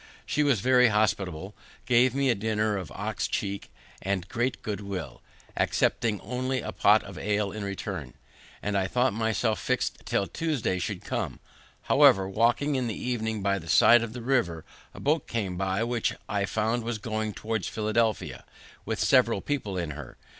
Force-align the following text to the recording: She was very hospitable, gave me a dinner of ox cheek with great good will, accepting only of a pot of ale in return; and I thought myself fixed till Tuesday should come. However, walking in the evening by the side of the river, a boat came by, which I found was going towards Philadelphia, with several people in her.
She 0.25 0.41
was 0.41 0.61
very 0.61 0.87
hospitable, 0.87 1.53
gave 1.85 2.15
me 2.15 2.31
a 2.31 2.33
dinner 2.33 2.75
of 2.75 2.91
ox 2.93 3.27
cheek 3.27 3.71
with 4.03 4.27
great 4.29 4.63
good 4.63 4.81
will, 4.81 5.21
accepting 5.55 6.19
only 6.21 6.57
of 6.57 6.69
a 6.69 6.71
pot 6.71 7.03
of 7.03 7.19
ale 7.19 7.51
in 7.51 7.63
return; 7.63 8.15
and 8.63 8.75
I 8.75 8.87
thought 8.87 9.13
myself 9.13 9.59
fixed 9.61 9.99
till 10.05 10.25
Tuesday 10.25 10.79
should 10.79 11.03
come. 11.05 11.39
However, 11.83 12.27
walking 12.27 12.73
in 12.73 12.87
the 12.87 12.95
evening 12.99 13.43
by 13.43 13.59
the 13.59 13.69
side 13.69 14.01
of 14.01 14.13
the 14.13 14.23
river, 14.23 14.65
a 14.91 14.99
boat 14.99 15.27
came 15.27 15.55
by, 15.55 15.83
which 15.83 16.15
I 16.27 16.45
found 16.45 16.83
was 16.83 16.97
going 16.97 17.33
towards 17.35 17.67
Philadelphia, 17.67 18.43
with 18.85 18.99
several 18.99 19.39
people 19.39 19.77
in 19.77 19.91
her. 19.91 20.17